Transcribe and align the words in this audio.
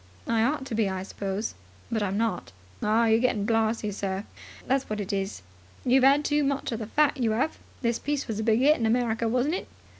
"I 0.25 0.41
ought 0.43 0.65
to 0.65 0.73
be, 0.73 0.89
I 0.89 1.03
suppose. 1.03 1.53
But 1.91 2.01
I'm 2.01 2.17
not." 2.17 2.51
"Ah, 2.81 3.05
you're 3.05 3.19
getting 3.19 3.45
blarzy, 3.45 3.91
sir, 3.93 4.23
that's 4.65 4.89
what 4.89 4.99
it 4.99 5.13
is. 5.13 5.43
You've 5.85 6.03
'ad 6.03 6.25
too 6.25 6.43
much 6.43 6.71
of 6.71 6.79
the 6.79 6.87
fat, 6.87 7.17
you 7.17 7.35
'ave. 7.35 7.53
This 7.83 7.99
piece 7.99 8.27
was 8.27 8.39
a 8.39 8.43
big 8.43 8.63
'it 8.63 8.75
in 8.79 8.87
America, 8.87 9.27
wasn't 9.29 9.53
it?" 9.53 9.67